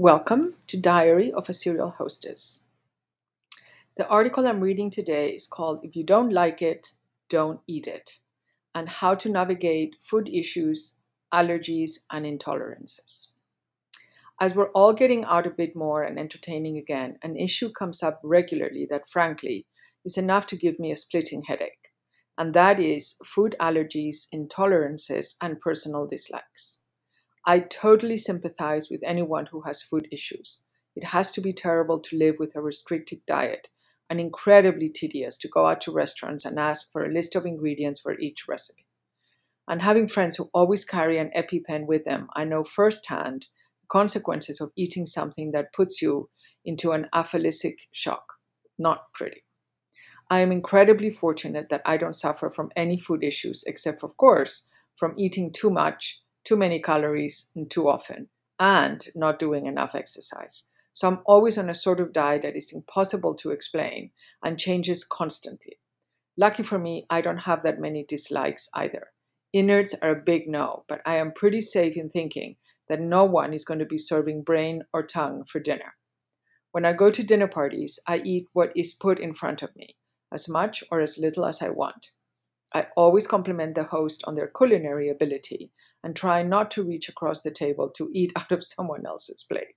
Welcome 0.00 0.54
to 0.68 0.80
Diary 0.80 1.32
of 1.32 1.48
a 1.48 1.52
Serial 1.52 1.90
Hostess. 1.90 2.66
The 3.96 4.06
article 4.06 4.46
I'm 4.46 4.60
reading 4.60 4.90
today 4.90 5.30
is 5.30 5.48
called 5.48 5.80
If 5.82 5.96
You 5.96 6.04
Don't 6.04 6.32
Like 6.32 6.62
It, 6.62 6.92
Don't 7.28 7.58
Eat 7.66 7.88
It 7.88 8.20
and 8.76 8.88
How 8.88 9.16
to 9.16 9.28
Navigate 9.28 9.96
Food 10.00 10.28
Issues, 10.28 11.00
Allergies, 11.34 12.06
and 12.12 12.24
Intolerances. 12.24 13.32
As 14.40 14.54
we're 14.54 14.70
all 14.70 14.92
getting 14.92 15.24
out 15.24 15.48
a 15.48 15.50
bit 15.50 15.74
more 15.74 16.04
and 16.04 16.16
entertaining 16.16 16.78
again, 16.78 17.18
an 17.24 17.36
issue 17.36 17.68
comes 17.68 18.00
up 18.00 18.20
regularly 18.22 18.86
that, 18.88 19.08
frankly, 19.08 19.66
is 20.04 20.16
enough 20.16 20.46
to 20.46 20.56
give 20.56 20.78
me 20.78 20.92
a 20.92 20.96
splitting 20.96 21.42
headache, 21.48 21.90
and 22.38 22.54
that 22.54 22.78
is 22.78 23.20
food 23.24 23.56
allergies, 23.60 24.28
intolerances, 24.32 25.34
and 25.42 25.58
personal 25.58 26.06
dislikes. 26.06 26.84
I 27.48 27.60
totally 27.60 28.18
sympathize 28.18 28.90
with 28.90 29.00
anyone 29.02 29.46
who 29.46 29.62
has 29.62 29.80
food 29.80 30.06
issues. 30.12 30.66
It 30.94 31.02
has 31.02 31.32
to 31.32 31.40
be 31.40 31.54
terrible 31.54 31.98
to 31.98 32.18
live 32.18 32.34
with 32.38 32.54
a 32.54 32.60
restricted 32.60 33.20
diet 33.26 33.68
and 34.10 34.20
incredibly 34.20 34.90
tedious 34.90 35.38
to 35.38 35.48
go 35.48 35.66
out 35.66 35.80
to 35.82 35.90
restaurants 35.90 36.44
and 36.44 36.58
ask 36.58 36.92
for 36.92 37.02
a 37.02 37.10
list 37.10 37.34
of 37.34 37.46
ingredients 37.46 38.00
for 38.00 38.18
each 38.18 38.46
recipe. 38.46 38.84
And 39.66 39.80
having 39.80 40.08
friends 40.08 40.36
who 40.36 40.50
always 40.52 40.84
carry 40.84 41.16
an 41.18 41.30
EpiPen 41.34 41.86
with 41.86 42.04
them, 42.04 42.28
I 42.36 42.44
know 42.44 42.64
firsthand 42.64 43.46
the 43.80 43.86
consequences 43.86 44.60
of 44.60 44.72
eating 44.76 45.06
something 45.06 45.52
that 45.52 45.72
puts 45.72 46.02
you 46.02 46.28
into 46.66 46.92
an 46.92 47.06
anaphylactic 47.14 47.76
shock. 47.90 48.34
Not 48.78 49.10
pretty. 49.14 49.44
I 50.28 50.40
am 50.40 50.52
incredibly 50.52 51.08
fortunate 51.08 51.70
that 51.70 51.80
I 51.86 51.96
don't 51.96 52.12
suffer 52.12 52.50
from 52.50 52.72
any 52.76 53.00
food 53.00 53.24
issues, 53.24 53.64
except, 53.66 54.04
of 54.04 54.18
course, 54.18 54.68
from 54.96 55.14
eating 55.16 55.50
too 55.50 55.70
much 55.70 56.22
too 56.48 56.56
many 56.56 56.80
calories 56.80 57.52
and 57.54 57.70
too 57.70 57.88
often, 57.88 58.28
and 58.58 59.08
not 59.14 59.38
doing 59.38 59.66
enough 59.66 59.94
exercise. 59.94 60.70
So 60.94 61.06
I'm 61.06 61.20
always 61.26 61.58
on 61.58 61.68
a 61.68 61.74
sort 61.74 62.00
of 62.00 62.12
diet 62.12 62.42
that 62.42 62.56
is 62.56 62.72
impossible 62.74 63.34
to 63.34 63.50
explain 63.50 64.12
and 64.42 64.58
changes 64.58 65.04
constantly. 65.04 65.78
Lucky 66.38 66.62
for 66.62 66.78
me, 66.78 67.04
I 67.10 67.20
don't 67.20 67.38
have 67.38 67.62
that 67.62 67.78
many 67.78 68.02
dislikes 68.02 68.70
either. 68.74 69.08
Innards 69.52 69.94
are 70.02 70.12
a 70.12 70.22
big 70.24 70.48
no, 70.48 70.84
but 70.88 71.02
I 71.04 71.16
am 71.16 71.32
pretty 71.32 71.60
safe 71.60 71.96
in 71.96 72.08
thinking 72.08 72.56
that 72.88 73.00
no 73.00 73.24
one 73.24 73.52
is 73.52 73.64
going 73.64 73.80
to 73.80 73.84
be 73.84 73.98
serving 73.98 74.42
brain 74.42 74.84
or 74.92 75.02
tongue 75.02 75.44
for 75.44 75.60
dinner. 75.60 75.96
When 76.72 76.86
I 76.86 76.94
go 76.94 77.10
to 77.10 77.22
dinner 77.22 77.48
parties, 77.48 78.00
I 78.08 78.22
eat 78.24 78.46
what 78.54 78.72
is 78.74 78.94
put 78.94 79.18
in 79.18 79.34
front 79.34 79.62
of 79.62 79.76
me, 79.76 79.96
as 80.32 80.48
much 80.48 80.82
or 80.90 81.00
as 81.00 81.18
little 81.18 81.44
as 81.44 81.60
I 81.60 81.68
want. 81.68 82.08
I 82.74 82.88
always 82.96 83.26
compliment 83.26 83.74
the 83.74 83.84
host 83.84 84.24
on 84.26 84.34
their 84.34 84.48
culinary 84.48 85.08
ability 85.08 85.72
and 86.04 86.14
try 86.14 86.42
not 86.42 86.70
to 86.72 86.82
reach 86.82 87.08
across 87.08 87.42
the 87.42 87.50
table 87.50 87.88
to 87.96 88.10
eat 88.12 88.32
out 88.36 88.52
of 88.52 88.64
someone 88.64 89.06
else's 89.06 89.42
plate. 89.42 89.74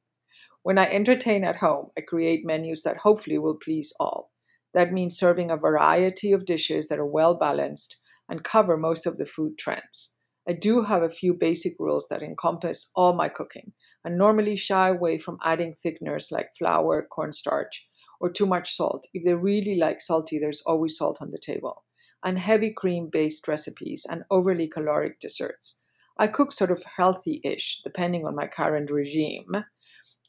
When 0.63 0.77
I 0.77 0.85
entertain 0.91 1.43
at 1.43 1.57
home, 1.57 1.87
I 1.97 2.01
create 2.01 2.45
menus 2.45 2.83
that 2.83 2.97
hopefully 2.97 3.37
will 3.37 3.55
please 3.55 3.93
all. 3.99 4.31
That 4.73 4.93
means 4.93 5.17
serving 5.17 5.49
a 5.49 5.57
variety 5.57 6.31
of 6.31 6.45
dishes 6.45 6.87
that 6.89 6.99
are 6.99 7.05
well 7.05 7.35
balanced 7.35 7.99
and 8.29 8.43
cover 8.43 8.77
most 8.77 9.05
of 9.05 9.17
the 9.17 9.25
food 9.25 9.57
trends. 9.57 10.17
I 10.47 10.53
do 10.53 10.83
have 10.83 11.03
a 11.03 11.09
few 11.09 11.33
basic 11.33 11.73
rules 11.79 12.07
that 12.09 12.23
encompass 12.23 12.91
all 12.95 13.13
my 13.13 13.29
cooking 13.29 13.73
and 14.03 14.17
normally 14.17 14.55
shy 14.55 14.89
away 14.89 15.17
from 15.17 15.37
adding 15.43 15.73
thickeners 15.73 16.31
like 16.31 16.55
flour, 16.57 17.05
cornstarch, 17.09 17.87
or 18.19 18.29
too 18.29 18.45
much 18.45 18.75
salt. 18.75 19.07
If 19.13 19.23
they 19.23 19.33
really 19.33 19.75
like 19.75 20.01
salty, 20.01 20.39
there's 20.39 20.63
always 20.65 20.97
salt 20.97 21.17
on 21.21 21.29
the 21.31 21.39
table. 21.39 21.83
And 22.23 22.37
heavy 22.37 22.71
cream 22.71 23.09
based 23.11 23.47
recipes 23.47 24.05
and 24.09 24.23
overly 24.29 24.67
caloric 24.67 25.19
desserts. 25.19 25.83
I 26.17 26.27
cook 26.27 26.51
sort 26.51 26.71
of 26.71 26.83
healthy 26.97 27.41
ish, 27.43 27.81
depending 27.83 28.25
on 28.25 28.35
my 28.35 28.47
current 28.47 28.91
regime. 28.91 29.65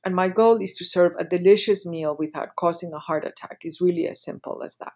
And 0.05 0.15
my 0.15 0.29
goal 0.29 0.63
is 0.63 0.75
to 0.77 0.85
serve 0.85 1.13
a 1.19 1.25
delicious 1.25 1.87
meal 1.87 2.17
without 2.19 2.57
causing 2.57 2.93
a 2.93 2.99
heart 2.99 3.25
attack. 3.25 3.59
It's 3.63 3.81
really 3.81 4.09
as 4.09 4.23
simple 4.23 4.63
as 4.65 4.79
that. 4.79 4.93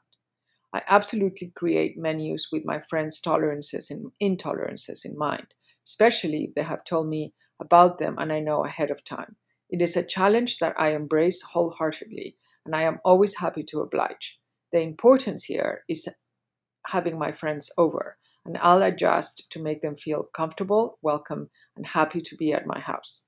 I 0.73 0.83
absolutely 0.89 1.53
create 1.55 1.97
menus 1.97 2.49
with 2.53 2.65
my 2.65 2.81
friends' 2.81 3.21
tolerances 3.21 3.91
and 3.91 4.11
intolerances 4.21 5.05
in 5.05 5.17
mind, 5.17 5.49
especially 5.87 6.45
if 6.45 6.55
they 6.55 6.63
have 6.63 6.85
told 6.85 7.09
me 7.09 7.35
about 7.61 7.99
them 7.99 8.17
and 8.19 8.33
I 8.33 8.41
know 8.41 8.65
ahead 8.65 8.91
of 8.91 9.05
time. 9.05 9.37
It 9.71 9.83
is 9.83 9.97
a 9.97 10.07
challenge 10.07 10.59
that 10.59 10.75
I 10.79 10.95
embrace 10.95 11.43
wholeheartedly, 11.43 12.37
and 12.65 12.75
I 12.75 12.83
am 12.83 13.01
always 13.05 13.37
happy 13.37 13.63
to 13.65 13.81
oblige. 13.81 14.39
The 14.73 14.81
importance 14.81 15.45
here 15.45 15.83
is 15.89 16.09
having 16.87 17.19
my 17.19 17.33
friends 17.33 17.71
over 17.77 18.17
and 18.47 18.57
I'll 18.59 18.83
adjust 18.83 19.51
to 19.51 19.63
make 19.63 19.83
them 19.83 19.97
feel 19.97 20.23
comfortable, 20.23 20.99
welcome, 21.03 21.51
and 21.77 21.85
happy 21.85 22.21
to 22.21 22.37
be 22.37 22.53
at 22.53 22.67
my 22.67 22.79
house. 22.79 23.25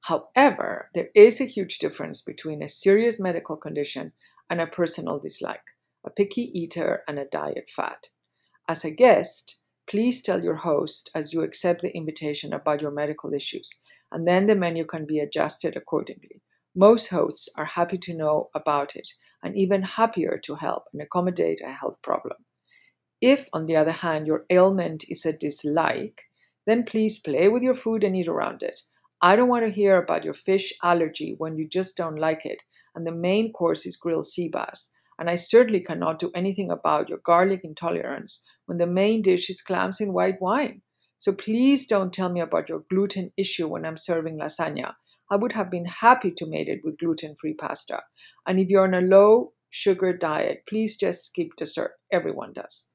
However, 0.00 0.90
there 0.94 1.08
is 1.14 1.40
a 1.40 1.46
huge 1.46 1.78
difference 1.78 2.22
between 2.22 2.62
a 2.62 2.68
serious 2.68 3.20
medical 3.20 3.56
condition 3.56 4.12
and 4.50 4.60
a 4.60 4.66
personal 4.66 5.18
dislike, 5.18 5.72
a 6.04 6.10
picky 6.10 6.50
eater, 6.58 7.02
and 7.06 7.18
a 7.18 7.26
diet 7.26 7.70
fad. 7.70 8.08
As 8.68 8.84
a 8.84 8.90
guest, 8.90 9.60
please 9.88 10.22
tell 10.22 10.42
your 10.42 10.56
host 10.56 11.10
as 11.14 11.32
you 11.32 11.42
accept 11.42 11.82
the 11.82 11.94
invitation 11.94 12.52
about 12.52 12.80
your 12.80 12.90
medical 12.90 13.32
issues, 13.34 13.82
and 14.10 14.26
then 14.26 14.46
the 14.46 14.56
menu 14.56 14.84
can 14.84 15.04
be 15.04 15.18
adjusted 15.18 15.76
accordingly. 15.76 16.40
Most 16.74 17.08
hosts 17.08 17.48
are 17.56 17.66
happy 17.66 17.98
to 17.98 18.14
know 18.14 18.50
about 18.54 18.96
it 18.96 19.10
and 19.44 19.56
even 19.56 19.82
happier 19.82 20.40
to 20.42 20.56
help 20.56 20.84
and 20.92 21.02
accommodate 21.02 21.60
a 21.60 21.70
health 21.70 22.00
problem. 22.02 22.38
If, 23.20 23.48
on 23.52 23.66
the 23.66 23.76
other 23.76 23.92
hand, 23.92 24.26
your 24.26 24.46
ailment 24.50 25.04
is 25.08 25.24
a 25.24 25.36
dislike, 25.36 26.22
then 26.66 26.82
please 26.82 27.20
play 27.20 27.48
with 27.48 27.62
your 27.62 27.74
food 27.74 28.02
and 28.02 28.16
eat 28.16 28.26
around 28.26 28.62
it. 28.62 28.80
I 29.20 29.36
don't 29.36 29.48
want 29.48 29.64
to 29.64 29.72
hear 29.72 29.96
about 29.96 30.24
your 30.24 30.34
fish 30.34 30.72
allergy 30.82 31.34
when 31.38 31.56
you 31.56 31.68
just 31.68 31.96
don't 31.96 32.16
like 32.16 32.44
it, 32.44 32.62
and 32.94 33.06
the 33.06 33.12
main 33.12 33.52
course 33.52 33.86
is 33.86 33.96
grilled 33.96 34.26
sea 34.26 34.48
bass. 34.48 34.94
And 35.18 35.30
I 35.30 35.36
certainly 35.36 35.80
cannot 35.80 36.18
do 36.18 36.32
anything 36.34 36.70
about 36.70 37.08
your 37.08 37.18
garlic 37.18 37.60
intolerance 37.62 38.44
when 38.66 38.78
the 38.78 38.86
main 38.86 39.22
dish 39.22 39.48
is 39.48 39.62
clams 39.62 40.00
in 40.00 40.12
white 40.12 40.40
wine. 40.40 40.82
So 41.18 41.32
please 41.32 41.86
don't 41.86 42.12
tell 42.12 42.30
me 42.30 42.40
about 42.40 42.68
your 42.68 42.84
gluten 42.90 43.32
issue 43.36 43.68
when 43.68 43.86
I'm 43.86 43.96
serving 43.96 44.38
lasagna. 44.38 44.94
I 45.30 45.36
would 45.36 45.52
have 45.52 45.70
been 45.70 45.86
happy 45.86 46.30
to 46.32 46.46
mate 46.46 46.68
it 46.68 46.80
with 46.84 46.98
gluten 46.98 47.34
free 47.36 47.54
pasta. 47.54 48.02
And 48.46 48.60
if 48.60 48.68
you're 48.68 48.84
on 48.84 48.94
a 48.94 49.00
low 49.00 49.52
sugar 49.70 50.12
diet, 50.16 50.64
please 50.68 50.96
just 50.96 51.26
skip 51.26 51.56
dessert. 51.56 51.92
Everyone 52.12 52.52
does. 52.52 52.94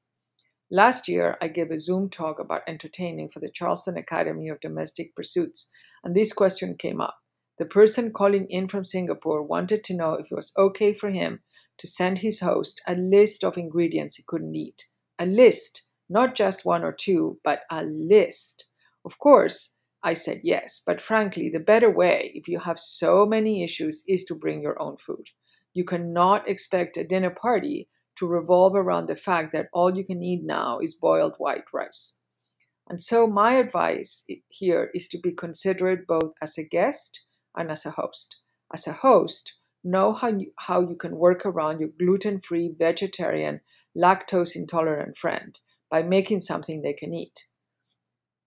Last 0.70 1.08
year, 1.08 1.36
I 1.42 1.48
gave 1.48 1.72
a 1.72 1.80
Zoom 1.80 2.08
talk 2.08 2.38
about 2.38 2.62
entertaining 2.68 3.28
for 3.28 3.40
the 3.40 3.50
Charleston 3.50 3.96
Academy 3.96 4.48
of 4.48 4.60
Domestic 4.60 5.16
Pursuits, 5.16 5.70
and 6.04 6.14
this 6.14 6.32
question 6.32 6.76
came 6.78 7.00
up. 7.00 7.18
The 7.58 7.66
person 7.66 8.12
calling 8.12 8.46
in 8.48 8.68
from 8.68 8.84
Singapore 8.84 9.42
wanted 9.42 9.82
to 9.84 9.96
know 9.96 10.14
if 10.14 10.30
it 10.30 10.34
was 10.34 10.54
okay 10.56 10.94
for 10.94 11.10
him 11.10 11.40
to 11.78 11.86
send 11.86 12.18
his 12.18 12.40
host 12.40 12.80
a 12.86 12.94
list 12.94 13.42
of 13.42 13.58
ingredients 13.58 14.16
he 14.16 14.22
couldn't 14.26 14.54
eat. 14.54 14.84
A 15.18 15.26
list, 15.26 15.90
not 16.08 16.34
just 16.34 16.64
one 16.64 16.84
or 16.84 16.92
two, 16.92 17.38
but 17.42 17.62
a 17.70 17.84
list. 17.84 18.70
Of 19.04 19.18
course, 19.18 19.76
I 20.02 20.14
said 20.14 20.40
yes, 20.42 20.82
but 20.84 21.00
frankly, 21.00 21.50
the 21.50 21.60
better 21.60 21.90
way, 21.90 22.32
if 22.34 22.48
you 22.48 22.60
have 22.60 22.78
so 22.78 23.26
many 23.26 23.62
issues, 23.62 24.04
is 24.08 24.24
to 24.24 24.34
bring 24.34 24.62
your 24.62 24.80
own 24.80 24.96
food. 24.96 25.28
You 25.74 25.84
cannot 25.84 26.48
expect 26.48 26.96
a 26.96 27.06
dinner 27.06 27.30
party 27.30 27.88
to 28.16 28.26
revolve 28.26 28.74
around 28.74 29.06
the 29.06 29.16
fact 29.16 29.52
that 29.52 29.68
all 29.72 29.96
you 29.96 30.04
can 30.04 30.22
eat 30.22 30.42
now 30.42 30.78
is 30.78 30.94
boiled 30.94 31.34
white 31.38 31.64
rice. 31.72 32.20
And 32.88 33.00
so, 33.00 33.26
my 33.26 33.52
advice 33.52 34.26
here 34.48 34.90
is 34.94 35.06
to 35.08 35.18
be 35.18 35.32
considerate 35.32 36.06
both 36.06 36.32
as 36.42 36.58
a 36.58 36.66
guest 36.66 37.24
and 37.54 37.70
as 37.70 37.86
a 37.86 37.92
host. 37.92 38.40
As 38.72 38.86
a 38.86 38.92
host, 38.92 39.58
know 39.84 40.12
how 40.12 40.28
you, 40.28 40.52
how 40.56 40.80
you 40.80 40.96
can 40.96 41.16
work 41.16 41.46
around 41.46 41.80
your 41.80 41.90
gluten 41.98 42.40
free, 42.40 42.74
vegetarian, 42.76 43.60
lactose 43.96 44.56
intolerant 44.56 45.16
friend 45.16 45.58
by 45.90 46.02
making 46.02 46.40
something 46.40 46.82
they 46.82 46.92
can 46.92 47.14
eat. 47.14 47.46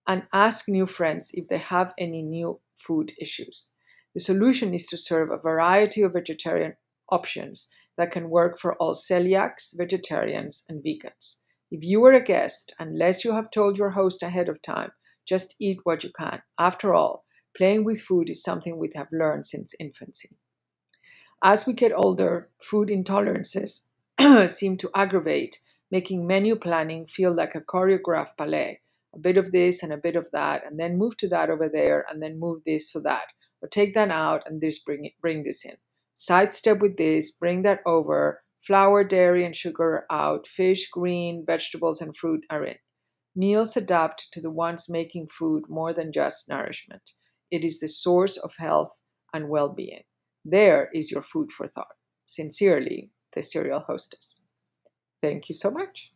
And 0.06 0.24
ask 0.32 0.68
new 0.68 0.86
friends 0.86 1.30
if 1.32 1.48
they 1.48 1.58
have 1.58 1.94
any 1.98 2.22
new 2.22 2.60
food 2.76 3.12
issues. 3.20 3.72
The 4.14 4.20
solution 4.20 4.74
is 4.74 4.86
to 4.86 4.98
serve 4.98 5.30
a 5.30 5.38
variety 5.38 6.02
of 6.02 6.12
vegetarian 6.12 6.74
options 7.10 7.70
that 7.96 8.10
can 8.10 8.30
work 8.30 8.58
for 8.58 8.74
all 8.74 8.94
celiacs, 8.94 9.76
vegetarians, 9.76 10.64
and 10.68 10.82
vegans. 10.84 11.42
If 11.70 11.82
you 11.82 12.04
are 12.04 12.12
a 12.12 12.22
guest, 12.22 12.74
unless 12.78 13.24
you 13.24 13.32
have 13.32 13.50
told 13.50 13.78
your 13.78 13.90
host 13.90 14.22
ahead 14.22 14.48
of 14.48 14.62
time, 14.62 14.92
just 15.26 15.56
eat 15.58 15.78
what 15.84 16.04
you 16.04 16.10
can. 16.10 16.42
After 16.58 16.94
all, 16.94 17.24
playing 17.56 17.84
with 17.84 18.00
food 18.00 18.28
is 18.28 18.42
something 18.42 18.78
we 18.78 18.90
have 18.94 19.08
learned 19.10 19.46
since 19.46 19.74
infancy. 19.80 20.36
As 21.42 21.66
we 21.66 21.72
get 21.72 21.92
older, 21.94 22.48
food 22.60 22.88
intolerances 22.88 23.88
seem 24.48 24.76
to 24.78 24.90
aggravate, 24.94 25.58
making 25.90 26.26
menu 26.26 26.56
planning 26.56 27.06
feel 27.06 27.34
like 27.34 27.54
a 27.54 27.60
choreographed 27.60 28.36
ballet. 28.36 28.80
A 29.14 29.18
bit 29.18 29.36
of 29.36 29.52
this 29.52 29.82
and 29.82 29.92
a 29.92 29.96
bit 29.96 30.16
of 30.16 30.30
that, 30.32 30.62
and 30.66 30.78
then 30.78 30.98
move 30.98 31.16
to 31.18 31.28
that 31.28 31.50
over 31.50 31.68
there, 31.68 32.04
and 32.08 32.22
then 32.22 32.38
move 32.38 32.64
this 32.64 32.90
for 32.90 33.00
that. 33.02 33.26
Or 33.62 33.68
take 33.68 33.94
that 33.94 34.10
out 34.10 34.42
and 34.46 34.60
this 34.60 34.82
bring 34.82 35.04
it, 35.04 35.12
bring 35.20 35.42
this 35.42 35.64
in 35.64 35.76
sidestep 36.14 36.80
with 36.80 36.96
this, 36.96 37.36
bring 37.36 37.62
that 37.62 37.80
over. 37.86 38.42
Flour, 38.66 39.04
dairy, 39.04 39.44
and 39.44 39.54
sugar 39.54 40.06
out. 40.10 40.46
Fish, 40.46 40.88
green, 40.88 41.44
vegetables, 41.46 42.00
and 42.00 42.16
fruit 42.16 42.44
are 42.48 42.64
in. 42.64 42.76
Meals 43.36 43.76
adapt 43.76 44.32
to 44.32 44.40
the 44.40 44.50
ones 44.50 44.88
making 44.88 45.26
food 45.26 45.64
more 45.68 45.92
than 45.92 46.12
just 46.12 46.48
nourishment. 46.48 47.10
It 47.50 47.64
is 47.64 47.80
the 47.80 47.88
source 47.88 48.38
of 48.38 48.54
health 48.58 49.02
and 49.34 49.48
well 49.48 49.68
being. 49.68 50.04
There 50.44 50.88
is 50.94 51.10
your 51.10 51.22
food 51.22 51.52
for 51.52 51.66
thought. 51.66 51.96
Sincerely, 52.24 53.10
the 53.34 53.42
serial 53.42 53.80
hostess. 53.80 54.46
Thank 55.20 55.48
you 55.48 55.54
so 55.54 55.70
much. 55.70 56.13